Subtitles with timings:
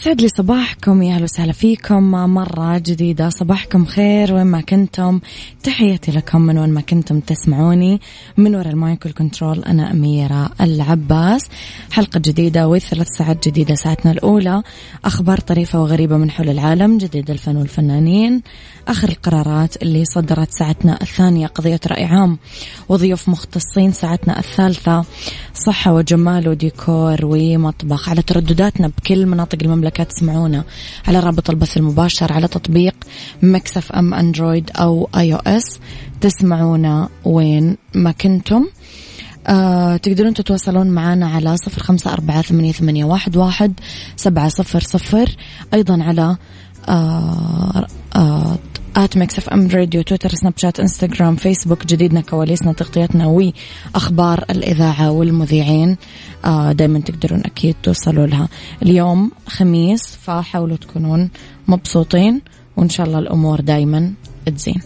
[0.00, 2.10] يسعد لي صباحكم يا أهلا وسهلا فيكم.
[2.10, 5.20] مرة جديدة صباحكم خير وين ما كنتم؟
[5.62, 8.00] تحياتي لكم من وين ما كنتم تسمعوني.
[8.36, 11.48] من وراء المايك كنترول أنا أميرة العباس.
[11.90, 14.62] حلقة جديدة وثلاث ساعات جديدة ساعتنا الأولى.
[15.04, 18.42] أخبار طريفة وغريبة من حول العالم جديد الفن والفنانين.
[18.88, 22.38] آخر القرارات اللي صدرت ساعتنا الثانية قضية رأي عام.
[22.88, 25.04] وضيوف مختصين ساعتنا الثالثة.
[25.54, 29.89] صحة وجمال وديكور ومطبخ على تردداتنا بكل مناطق المملكة.
[29.96, 30.64] تسمعونا
[31.08, 32.94] على رابط البث المباشر على تطبيق
[33.42, 35.80] Mix FM أندرويد أو iOS
[36.20, 38.66] تسمعونا وين ما كنتم.
[39.46, 43.80] آه تقدرون تتواصلون معنا على صفر خمسة أربعة ثمانية, ثمانية واحد, واحد
[44.16, 45.36] سبعة صفر صفر.
[45.74, 46.36] أيضا على
[46.88, 47.86] آه
[48.96, 55.96] at Mix FM Radio تويتر سناب شات إنستغرام فيسبوك جديدنا كواليسنا تغطيتنا وأخبار الإذاعة والمذيعين
[56.44, 58.48] آه دائما تقدرون أكيد توصلوا لها.
[58.82, 61.30] اليوم خميس فحاولوا تكونون
[61.68, 62.40] مبسوطين
[62.76, 64.12] وإن شاء الله الأمور دائما
[64.46, 64.80] تزين.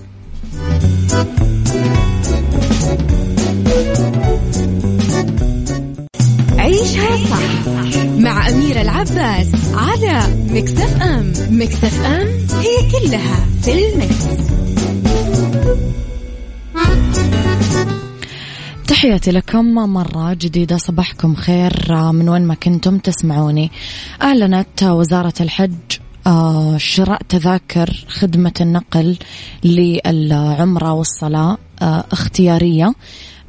[6.58, 8.03] عيشها صح.
[8.24, 11.32] مع أميرة العباس على مكتف أم.
[11.50, 12.26] مكتف أم
[12.60, 14.24] هي كلها في المكس.
[18.86, 21.72] تحياتي لكم مرة جديدة صباحكم خير.
[22.12, 23.70] من وين ما كنتم تسمعوني.
[24.22, 25.72] أعلنت وزارة الحج
[26.26, 29.16] آه، شراء تذاكر خدمة النقل
[29.64, 32.86] للعمرة والصلاة آه، اختيارية.
[32.86, 32.94] آه،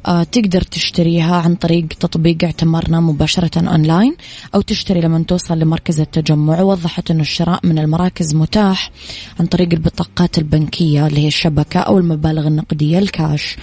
[0.06, 4.16] تقدر تشتريها عن طريق تطبيق اعتمرنا مباشرة أونلاين
[4.54, 6.60] أو تشتري لما توصل لمركز التجمع.
[6.60, 8.90] ووضحت أن الشراء من المراكز متاح
[9.40, 13.56] عن طريق البطاقات البنكية اللي هي الشبكة أو المبالغ النقدية الكاش.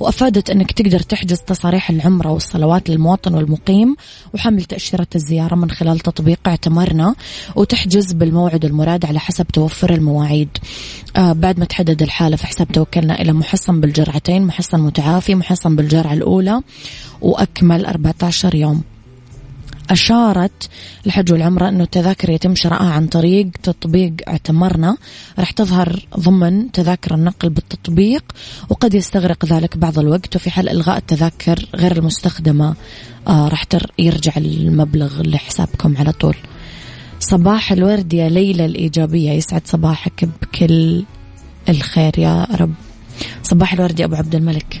[0.00, 3.96] وأفادت أنك تقدر تحجز تصاريح العمرة والصلوات للمواطن والمقيم
[4.34, 7.14] وحمل تأشيرة الزيارة من خلال تطبيق اعتمرنا
[7.56, 10.48] وتحجز بالموعد المراد على حسب توفر المواعيد.
[11.16, 15.89] آه بعد ما تحدد الحالة في حساب توكلنا إلى محصن بالجرعتين محصن متعافي محصن بالجرعتين
[15.90, 16.60] الجرعة الأولى
[17.20, 18.82] وأكمل 14 يوم.
[19.90, 20.68] أشارت
[21.06, 24.96] الحج والعمرة أنه التذاكر يتم شرائها عن طريق تطبيق اعتمرنا.
[25.38, 28.24] راح تظهر ضمن تذاكر النقل بالتطبيق
[28.68, 32.74] وقد يستغرق ذلك بعض الوقت وفي حال إلغاء التذاكر غير المستخدمة
[33.28, 33.64] آه راح
[33.98, 36.36] يرجع المبلغ لحسابكم على طول.
[37.20, 39.30] صباح الورد يا ليلى الإيجابية.
[39.30, 41.04] يسعد صباحك بكل
[41.68, 42.74] الخير يا رب.
[43.42, 44.80] صباح الورد يا أبو عبد الملك.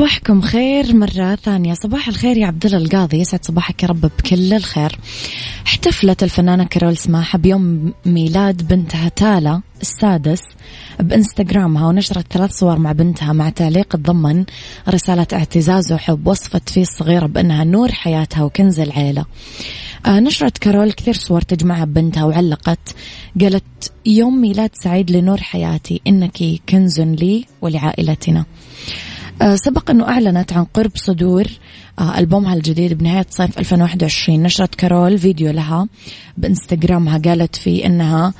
[0.00, 1.74] صباحكم خير مرة ثانية.
[1.74, 3.20] صباح الخير يا عبد الله القاضي.
[3.20, 4.98] يسعد صباحك يا رب بكل الخير.
[5.66, 10.40] احتفلت الفنانة كارول سماحة بيوم ميلاد بنتها تالا السادس
[11.00, 14.44] بإنستغرامها ونشرت ثلاث صور مع بنتها مع تعليق تضمن
[14.88, 19.24] رسالة اعتزاز وحب وصفت فيه الصغيرة بأنها نور حياتها وكنز العيلة.
[20.06, 22.94] آه نشرت كارول كثير صور تجمعها ببنتها وعلقت
[23.40, 26.38] قالت يوم ميلاد سعيد لنور حياتي إنك
[26.68, 28.44] كنز لي ولعائلتنا.
[29.40, 31.46] آه، سبق أنه أعلنت عن قرب صدور
[31.98, 35.88] آه، ألبومها الجديد بنهاية صيف 2021 نشرت كارول فيديو لها
[36.36, 38.34] بإنستغرامها قالت فيه أنها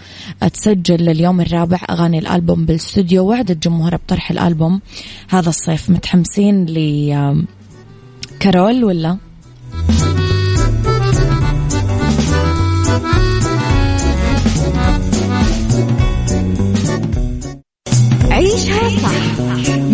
[0.53, 4.81] تسجل لليوم الرابع أغاني الألبوم بالاستوديو وعدت جمهورها بطرح الألبوم
[5.29, 5.91] هذا الصيف.
[5.91, 7.47] متحمسين ل
[8.41, 9.17] كارول ولا؟
[18.31, 19.50] عيشها صح.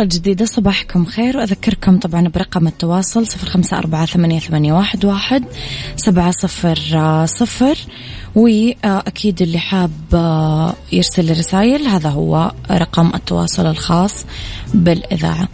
[0.00, 1.36] مرة جديدة صباحكم خير.
[1.36, 5.44] وأذكركم طبعا برقم التواصل صفر خمسة أربعة ثمانية, واحد, واحد
[5.96, 6.78] سبعة صفر
[7.26, 7.78] صفر.
[8.34, 9.90] وأكيد اللي حاب
[10.92, 14.24] يرسل رسائل هذا هو رقم التواصل الخاص
[14.74, 15.48] بالإذاعة.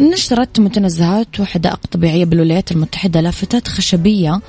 [0.00, 4.40] نشرت متنزهات وحدائق طبيعية بالولايات المتحدة لافتات خشبية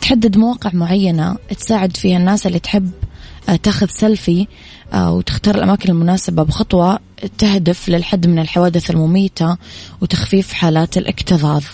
[0.00, 2.90] تحدد مواقع معينة تساعد فيها الناس اللي تحب
[3.62, 4.46] تاخذ سيلفي
[4.94, 6.98] وتختار الأماكن المناسبة بخطوة
[7.38, 9.56] تهدف للحد من الحوادث المميتة
[10.00, 11.64] وتخفيف حالات الاكتظاظ.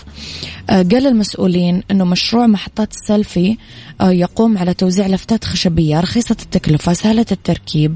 [0.69, 3.57] آه، قال المسؤولين أنه مشروع محطات السيلفي
[4.01, 7.95] آه، يقوم على توزيع لافتات خشبية رخيصة التكلفة سهلة التركيب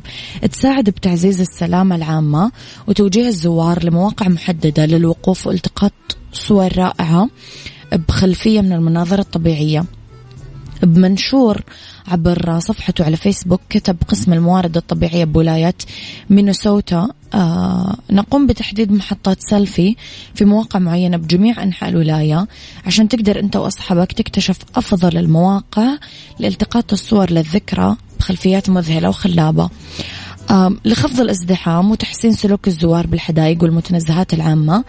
[0.52, 2.52] تساعد بتعزيز السلامة العامة
[2.88, 5.94] وتوجيه الزوار لمواقع محددة للوقوف والتقاط
[6.34, 7.30] صور رائعة
[7.94, 9.86] بخلفية من المناظر الطبيعية.
[10.84, 11.62] بمنشور
[12.08, 15.76] عبر صفحته على فيسبوك كتب قسم الموارد الطبيعية بولاية
[16.30, 19.96] مينيسوتا آه نقوم بتحديد محطات سيلفي
[20.36, 22.48] في مواقع معينة بجميع أنحاء الولاية
[22.86, 25.98] عشان تقدر أنت وأصحابك تكتشف أفضل المواقع
[26.40, 29.70] لالتقاط الصور للذكرى بخلفيات مذهلة وخلابة.
[30.86, 34.84] لخفض الازدحام وتحسين سلوك الزوار بالحدائق والمتنزهات العامة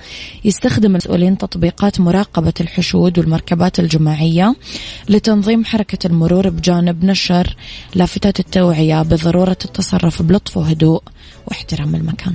[0.44, 4.54] يستخدم المسؤولين تطبيقات مراقبة الحشود والمركبات الجماعية
[5.08, 7.56] لتنظيم حركة المرور بجانب نشر
[7.94, 11.02] لافتات التوعية بضرورة التصرف بلطف وهدوء
[11.46, 12.34] واحترام المكان.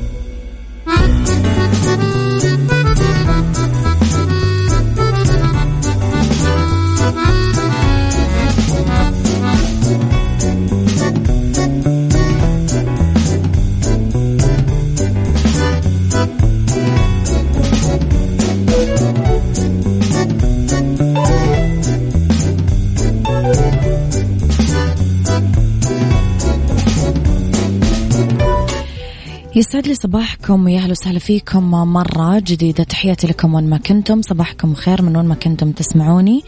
[29.61, 32.83] يسعد لي صباحكم ويا أهلا وسهلا فيكم مرة جديدة.
[32.83, 34.21] تحياتي لكم وين ما كنتم.
[34.21, 36.43] صباحكم خير من وين ما كنتم تسمعوني.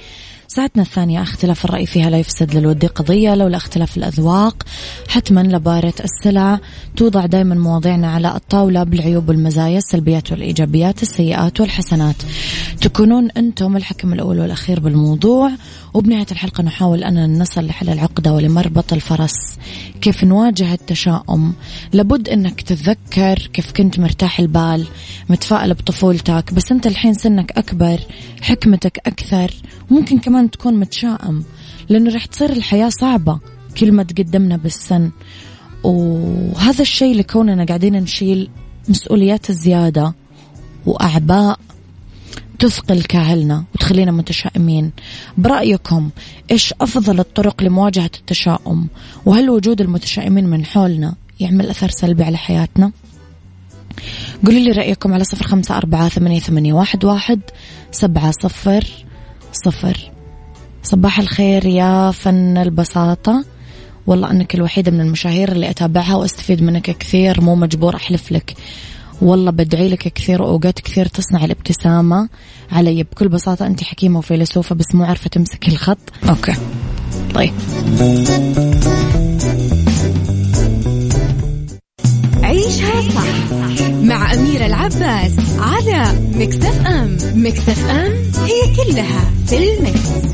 [0.48, 4.63] ساعتنا الثانية اختلاف الرأي فيها لا يفسد للود قضية لولا اختلاف الأذواق.
[5.08, 6.60] حتما لبارة السلع.
[6.98, 12.15] توضع دائما مواضيعنا على الطاولة بالعيوب والمزايا السلبيات والإيجابيات السيئات والحسنات.
[12.83, 15.51] تكونون أنتم الحكم الأول والأخير بالموضوع.
[15.93, 19.57] وبنهاية الحلقة نحاول أن نصل لحل العقدة ولمربط الفرس.
[20.01, 21.53] كيف نواجه التشاؤم؟
[21.93, 24.87] لابد أنك تتذكر كيف كنت مرتاح البال
[25.29, 27.99] متفائل بطفولتك بس أنت الحين سنك أكبر
[28.41, 29.51] حكمتك أكثر.
[29.91, 31.43] ممكن كمان تكون متشائم
[31.89, 33.39] لأنه رح تصير الحياة صعبة
[33.77, 35.11] كل ما تقدمنا بالسن.
[35.83, 38.49] وهذا الشيء لكوننا قاعدين نشيل
[38.89, 40.13] مسؤوليات زيادة
[40.85, 41.59] وأعباء.
[42.60, 44.91] تثقل كاهلنا وتخلينا متشائمين.
[45.38, 46.10] برأيكم
[46.51, 48.88] إيش أفضل الطرق لمواجهة التشاؤم؟
[49.25, 52.91] وهل وجود المتشائمين من حولنا يعمل أثر سلبي على حياتنا؟
[54.45, 57.39] قولوا لي رأيكم على صفر خمسة أربعة ثمانية, ثمانية واحد, واحد
[57.91, 58.88] سبعة صفر
[59.51, 60.12] صفر.
[60.83, 63.45] صباح الخير يا فن البساطة.
[64.07, 68.55] والله أنك الوحيدة من المشاهير اللي أتابعها وأستفيد منك كثير مو مجبور أحلف لك.
[69.22, 72.29] والله بدعي لك كثير وأوقات كثير تصنع الابتسامة
[72.72, 73.03] علي.
[73.03, 75.98] بكل بساطة أنت حكيمة وفيلسوفة بس مو عارفة تمسك الخط.
[76.29, 76.53] okay.
[77.34, 77.53] طيب.
[82.43, 83.53] عيشها صح
[84.03, 90.33] مع أميرة العباس على Mix FM Mix FM it's all in the mix.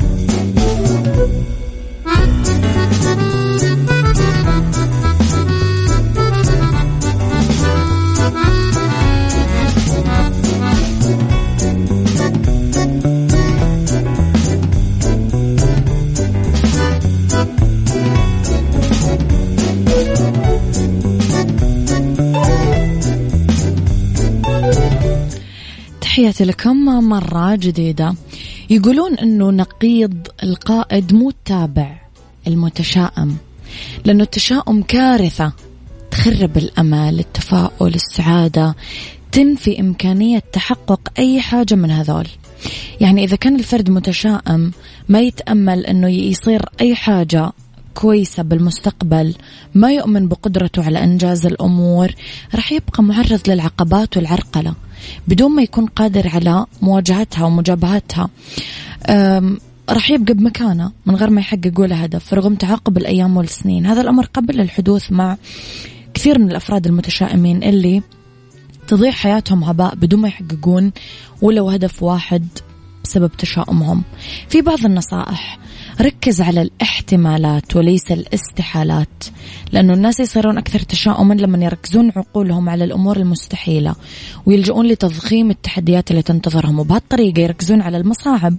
[26.40, 28.14] تحياتي لكم مرة جديدة.
[28.70, 32.00] يقولون أنه نقيض القائد مو التابع
[32.46, 33.36] المتشائم.
[34.04, 35.52] لأنه التشاؤم كارثة
[36.10, 38.74] تخرب الأمل التفاؤل السعادة
[39.32, 42.26] تنفي إمكانية تحقق أي حاجة من هذول.
[43.00, 44.72] يعني إذا كان الفرد متشائم
[45.08, 47.52] ما يتأمل أنه يصير أي حاجة
[47.94, 49.34] كويسة بالمستقبل
[49.74, 52.14] ما يؤمن بقدرته على إنجاز الأمور
[52.54, 54.74] راح يبقى معرض للعقبات والعرقلة.
[55.28, 58.28] بدون ما يكون قادر على مواجهتها ومجابهتها
[59.90, 63.86] راح يبقى بمكانه من غير ما يحقق ولا هدف رغم تعاقب الأيام والسنين.
[63.86, 65.36] هذا الأمر قبل الحدوث مع
[66.14, 68.02] كثير من الأفراد المتشائمين اللي
[68.88, 70.92] تضيع حياتهم هباء بدون ما يحققون
[71.42, 72.46] ولو هدف واحد
[73.04, 74.02] بسبب تشاؤمهم.
[74.48, 75.58] في بعض النصائح
[76.00, 79.24] ركز على الاحتمالات وليس الاستحالات
[79.72, 83.94] لأنه الناس يصيرون أكثر تشاؤما لما يركزون عقولهم على الأمور المستحيلة
[84.46, 88.56] ويلجؤون لتضخيم التحديات اللي تنتظرهم وبهالطريقة يركزون على المصاعب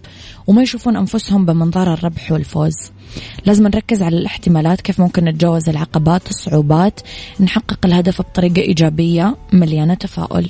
[0.48, 2.76] وما يشوفون أنفسهم بمنظار الربح والفوز.
[3.46, 7.00] لازم نركز على الاحتمالات كيف ممكن نتجاوز العقبات الصعوبات
[7.40, 10.50] نحقق الهدف بطريقة إيجابية مليانة تفاؤل.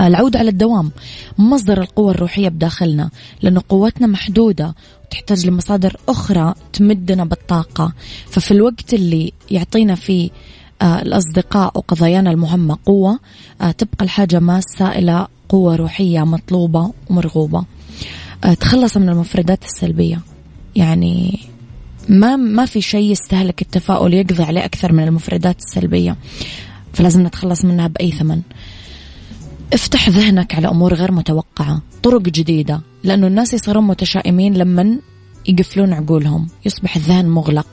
[0.00, 0.90] العودة على الدوام
[1.38, 3.10] مصدر القوة الروحية بداخلنا
[3.42, 4.74] لأنه قوتنا محدودة
[5.10, 7.92] تحتاج لمصادر أخرى تمدنا بالطاقة.
[8.30, 10.30] ففي الوقت اللي يعطينا فيه
[10.82, 13.18] آه الأصدقاء وقضايانا المهمة قوة
[13.60, 17.64] آه تبقى الحاجة ماسة إلى قوة روحية مطلوبة ومرغوبة.
[18.44, 20.20] آه تخلص من المفردات السلبية.
[20.76, 21.38] يعني
[22.08, 26.16] ما ما في شيء يستهلك التفاؤل يقضي عليه أكثر من المفردات السلبية.
[26.92, 28.42] فلازم نتخلص منها بأي ثمن.
[29.72, 34.98] افتح ذهنك على أمور غير متوقعة طرق جديدة لأنه الناس يصيرون متشائمين لما
[35.48, 37.66] يقفلون عقولهم يصبح الذهن مغلق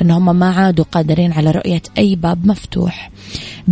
[0.00, 3.10] لأنهم ما عادوا قادرين على رؤية أي باب مفتوح.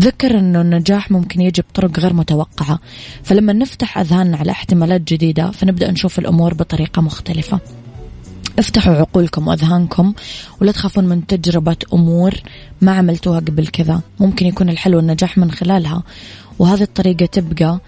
[0.01, 2.79] تذكر أنه النجاح ممكن يجي بطرق غير متوقعة
[3.23, 7.61] فلما نفتح أذهاننا على احتمالات جديدة فنبدأ نشوف الأمور بطريقة مختلفة.
[8.59, 10.15] افتحوا عقولكم وأذهانكم
[10.61, 12.35] ولا تخافون من تجربة أمور
[12.81, 14.01] ما عملتوها قبل كذا.
[14.21, 16.03] ممكن يكون الحلو النجاح من خلالها.
[16.61, 17.81] وهذه الطريقة تبقى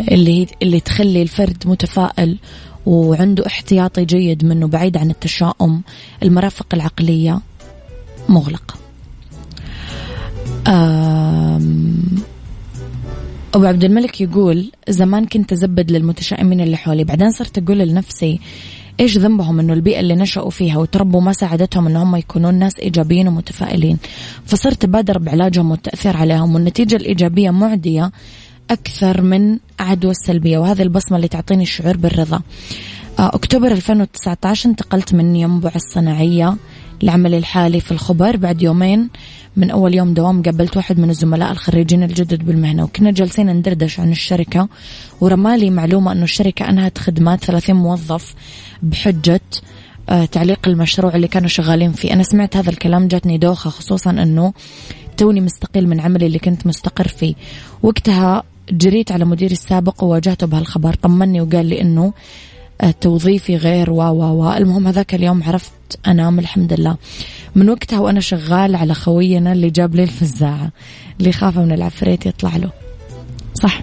[0.00, 2.38] اللي اللي تخلي الفرد متفائل
[2.86, 5.82] وعنده احتياطي جيد منه بعيد عن التشاؤم
[6.22, 7.40] المرافق العقلية
[8.28, 8.74] مغلقة.
[13.54, 18.40] أبو عبد الملك يقول زمان كنت أزبد للمتشائمين اللي حولي بعدين صرت أقول لنفسي
[19.00, 23.28] إيش ذنبهم إنه البيئة اللي نشأوا فيها وتربوا ما ساعدتهم ان هم يكونون ناس إيجابيين
[23.28, 23.98] ومتفائلين.
[24.46, 28.12] فصرت أبادر بعلاجهم والتأثير عليهم والنتيجة الإيجابية معدية
[28.70, 32.40] أكثر من عدوى السلبية وهذه البصمة اللي تعطيني الشعور بالرضا.
[33.18, 36.56] آه، أكتوبر 2019 انتقلت من ينبع الصناعية
[37.04, 39.08] لعملي الحالي في الخبر بعد يومين
[39.56, 44.10] من أول يوم دوام قابلت واحد من الزملاء الخريجين الجدد بالمهنة وكنا جالسين ندردش عن
[44.12, 44.68] الشركة
[45.20, 48.34] ورمالي معلومة أنه الشركة أنهت خدمات 30 موظف
[48.82, 49.40] بحجة
[50.08, 52.12] آه، تعليق المشروع اللي كانوا شغالين فيه.
[52.12, 54.52] أنا سمعت هذا الكلام جاتني دوخة خصوصا أنه
[55.16, 57.34] توني مستقيل من عملي اللي كنت مستقر فيه.
[57.82, 62.12] وقتها جريت على مديري السابق وواجهته بهالخبر طمني وقال لي أنه
[63.00, 64.52] توظيفي غير و و و.
[64.52, 65.72] المهم هذاك اليوم عرفت
[66.06, 66.96] أنام الحمد لله.
[67.54, 70.70] من وقتها وأنا شغال على خوينا اللي جاب لي الفزاعة
[71.20, 72.70] اللي خاف من العفريت يطلع له.
[73.54, 73.82] صح.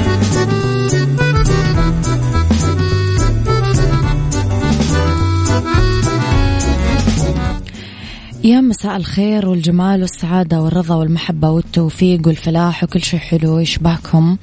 [8.43, 13.59] يا مساء الخير والجمال والسعادة والرضا والمحبة والتوفيق والفلاح وكل شيء حلو.
[13.59, 14.37] يشبهكم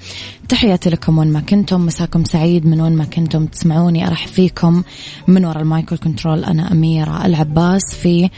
[0.49, 1.87] تحياتي لكم وين ما كنتم.
[1.87, 4.07] مساكم سعيد من وين ما كنتم تسمعوني.
[4.07, 4.83] أرحب فيكم
[5.29, 8.31] من وراء ال mic وال control أنا أميرة العباس في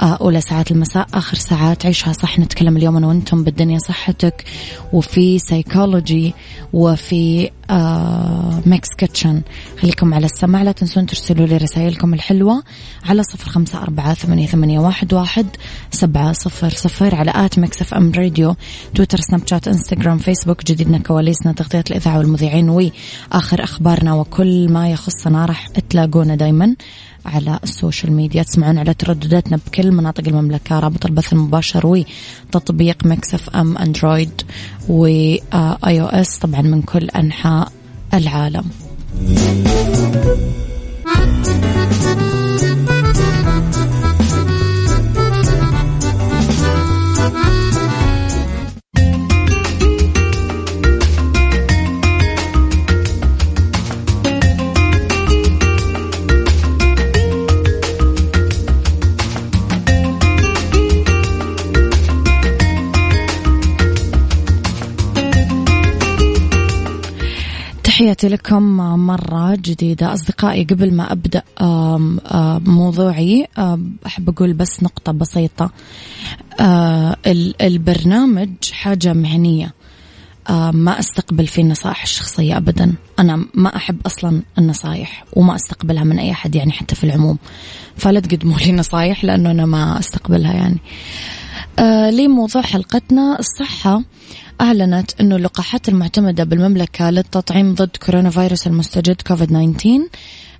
[0.00, 2.38] آه، أولى ساعات المساء آخر ساعات عيشها صح.
[2.38, 4.44] نتكلم اليوم أنا وأنتم بالدنيا صحتك
[4.92, 6.34] وفي سيكولوجي
[6.72, 9.42] وفي آه mix kitchen
[9.80, 10.62] خليكم على السماع.
[10.62, 12.62] لا تنسون ترسلوا لي رسائلكم الحلوة
[13.04, 15.46] على صفر خمسة أربعة ثمانية, ثمانية واحد, واحد
[15.90, 18.56] سبعة صفر صفر على at Mix FM Radio
[18.94, 25.46] تويتر سناب شات إنستغرام فيسبوك جديدنا كواليسنا تغطية الإذاعة والمذيعين وآخر أخبارنا وكل ما يخصنا
[25.46, 26.76] راح تلاقونا دايما
[27.26, 28.42] على ال social media.
[28.42, 34.42] تسمعون على تردداتنا بكل مناطق المملكة رابط البث المباشر وتطبيق Mix FM أندرويد
[34.88, 37.72] و iOS طبعا من كل أنحاء
[38.14, 38.64] العالم.
[68.08, 68.62] تحياتي لكم
[69.06, 70.12] مرة جديدة.
[70.12, 71.42] أصدقائي قبل ما أبدأ
[72.70, 73.46] موضوعي
[74.06, 75.70] أحب أقول بس نقطة بسيطة.
[77.60, 79.74] البرنامج حاجة مهنية.
[80.72, 82.94] ما أستقبل فيه النصائح الشخصية أبدا.
[83.18, 87.38] أنا ما أحب أصلا النصائح وما أستقبلها من أي أحد يعني حتى في العموم.
[87.96, 90.78] فلا تقدموا لي نصائح لأنه أنا ما أستقبلها يعني.
[92.10, 94.02] لي موضوع حلقتنا الصحة.
[94.60, 100.08] أعلنت أنه اللقاحات المعتمدة بالمملكة للتطعيم ضد كورونا فيروس المستجد كوفيد 19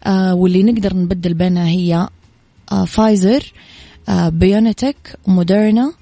[0.05, 2.09] آه واللي نقدر نبدل بينها هي
[2.73, 3.53] آه فايزر
[4.09, 5.93] آه بيونيتك وموديرنا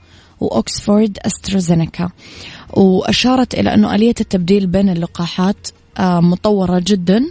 [0.41, 2.11] وأكسفورد أسترازينيكا.
[2.73, 5.69] وأشارت إلى أنه آلية التبديل بين اللقاحات
[6.01, 7.25] مطورة جدا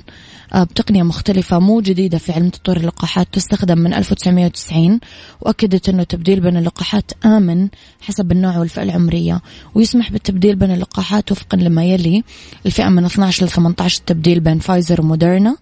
[0.63, 4.99] بتقنية مختلفة مو جديدة في علم تطوير اللقاحات تستخدم من 1990
[5.41, 7.67] وأكدت أنه تبديل بين اللقاحات آمن
[8.01, 9.41] حسب النوع والفئة العمرية
[9.75, 12.23] ويسمح بالتبديل بين اللقاحات وفقا لما يلي.
[12.65, 15.57] الفئة من 12 ل 18 التبديل بين فايزر وموديرنا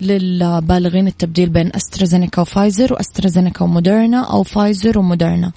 [0.00, 5.52] للبالغين التبديل بين أسترازينيكا وفايزر وأسترازينيكا وموديرنا أو فايزر وموديرنا.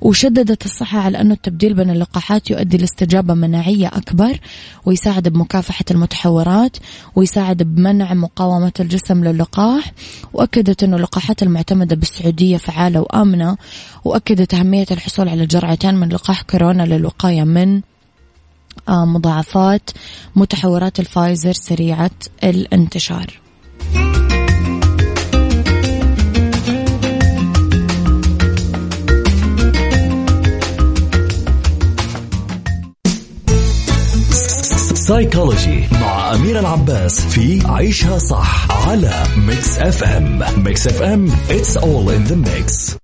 [0.00, 4.38] وشددت الصحة على أنه التبديل بين اللقاحات يؤدي لاستجابة مناعية أكبر
[4.84, 6.76] ويساعد بمكافحة المتحورات
[7.16, 9.92] ويساعد بمنع مقاومة الجسم للقاح
[10.32, 13.56] وأكدت أنه اللقاحات المعتمدة بالسعودية فعالة وآمنة
[14.04, 17.80] وأكدت أهمية الحصول على جرعتين من لقاح كورونا للوقاية من
[18.88, 19.90] آه، مضاعفات
[20.36, 22.10] متحورات الفيروس سريعة
[22.44, 23.40] الانتشار.
[35.08, 42.30] psychology مع أميرة العباس في عيشها صح على Mix FM Mix FM it's all in
[42.30, 42.96] the mix.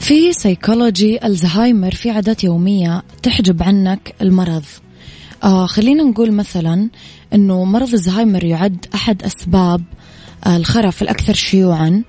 [0.00, 4.64] في سيكولوجي الزهايمر في عادات يومية تحجب عنك المرض.
[5.44, 6.90] آه خلينا نقول مثلا
[7.34, 9.82] أنه مرض الزهايمر يعد أحد أسباب
[10.46, 12.02] آه الخرف الأكثر شيوعا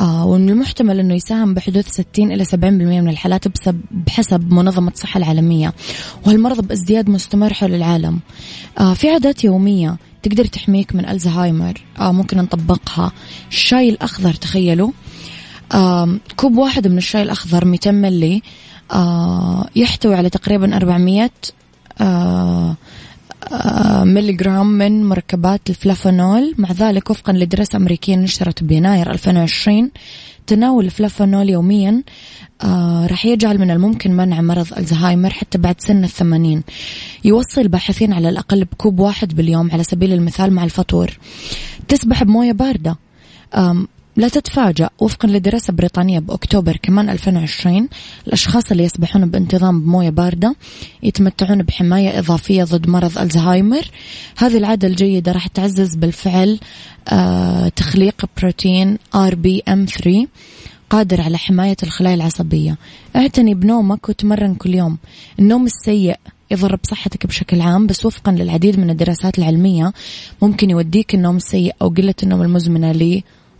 [0.00, 3.44] آه ومن المحتمل أنه يساهم بحدوث 60 إلى 70% من الحالات
[3.90, 5.74] بحسب منظمة الصحة العالمية.
[6.26, 8.20] وهالمرض بازدياد مستمر حول العالم.
[8.78, 13.12] آه في عادات يومية تقدر تحميك من الزهايمر آه ممكن نطبقها.
[13.50, 14.90] الشاي الأخضر تخيلوا.
[15.74, 18.42] آه كوب واحد من الشاي الأخضر 200 ملي
[18.92, 21.30] آه يحتوي على تقريبا 400
[24.36, 26.54] جرام من مركبات الفلافونول.
[26.58, 29.90] مع ذلك وفقا لدراسة أمريكية نشرت بيناير 2020
[30.46, 32.02] تناول الفلافونول يوميا
[32.62, 36.62] آه راح يجعل من الممكن منع مرض ألزهايمر حتى بعد سن الثمانين.
[37.24, 41.18] يوصي الباحثين على الأقل بكوب واحد باليوم على سبيل المثال مع الفطور.
[41.88, 42.96] تسبح بموية باردة.
[44.18, 47.88] لا تتفاجأ وفقا لدراسة بريطانية بأكتوبر كمان 2020
[48.26, 50.54] الأشخاص اللي يسبحون بانتظام بموية باردة
[51.02, 53.90] يتمتعون بحماية إضافية ضد مرض ألزهايمر.
[54.36, 56.58] هذه العادة الجيدة راح تعزز بالفعل
[57.08, 60.26] آه تخليق بروتين RBM3
[60.90, 62.76] قادر على حماية الخلايا العصبية.
[63.16, 64.98] اعتني بنومك وتمرن كل يوم.
[65.38, 66.16] النوم السيء
[66.50, 69.92] يضر بصحتك بشكل عام بس وفقا للعديد من الدراسات العلمية
[70.42, 72.92] ممكن يوديك النوم السيء أو قلة النوم المزمنة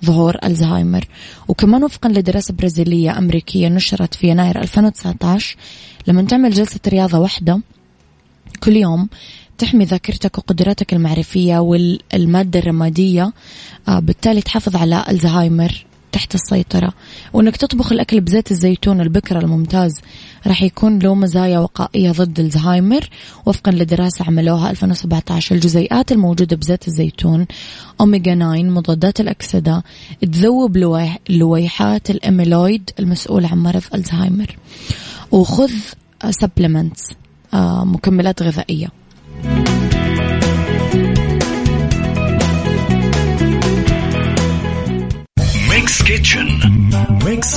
[0.03, 1.05] لظهور الزهايمر.
[1.49, 5.57] وكمان وفقا لدراسة برازيلية أمريكية نشرت في يناير 2019
[6.07, 7.61] لما تعمل جلسة رياضة واحدة
[8.61, 9.09] كل يوم
[9.59, 13.33] تحمي ذاكرتك وقدراتك المعرفية والمادة الرمادية
[13.89, 16.93] آه، بالتالي تحافظ على الزهايمر تحت السيطرة.
[17.33, 20.01] وإنك تطبخ الأكل بزيت الزيتون البكرة الممتاز
[20.47, 23.09] راح يكون له مزايا وقائية ضد الزهايمر
[23.47, 27.47] وفقا لدراسة عملوها 2017 الجزيئات الموجودة بزيت الزيتون.
[28.01, 29.83] أوميجا 9 مضادات الأكسدة
[30.23, 30.77] تذوب
[31.31, 34.57] لويحات الأميلويد المسؤولة عن مرض الزهايمر.
[35.33, 35.73] وخذ
[36.31, 37.03] supplements
[37.55, 38.89] آه، مكملات غذائية.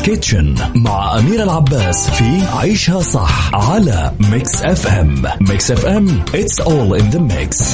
[0.02, 7.06] kitchen مع أميرة العباس في عيشها صح على Mix FM Mix FM it's all in
[7.14, 7.68] the mix.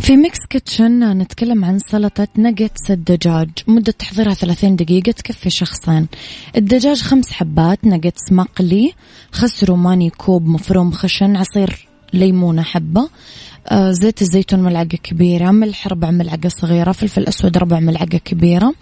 [0.00, 3.50] في mix kitchen نتكلم عن سلطة نجتس الدجاج.
[3.66, 6.06] مدة تحضيرها 30 دقيقة تكفي شخصين.
[6.56, 8.92] الدجاج خمس حبات نجتس مقلي
[9.32, 13.08] خس روماني كوب مفروم خشن عصير ليمونة حبة.
[13.74, 18.74] زيت الزيتون ملعقة كبيرة ملح ربع ملعقة صغيرة فلفل أسود ربع ملعقة كبيرة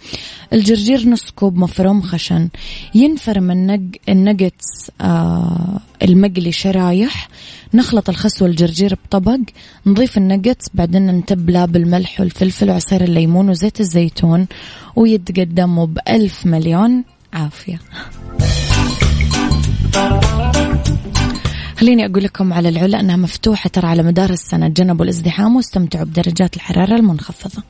[0.53, 2.49] الجرجير نص كوب مفروم خشن
[2.95, 7.29] ينفرم ال nug ال nuggets آه المقلي شرايح
[7.73, 9.39] نخلط الخس والجرجير بطبق
[9.85, 14.47] نضيف النجتس بعدين نتبله بالملح والفلفل وعصير الليمون وزيت الزيتون
[14.95, 17.03] ويتقدموا بألف مليون.
[17.33, 17.79] عافية.
[21.77, 24.67] خليني أقول لكم على العلا أنها مفتوحة ترى على مدار السنة.
[24.67, 27.63] تجنبوا الازدحام واستمتعوا بدرجات الحرارة المنخفضة.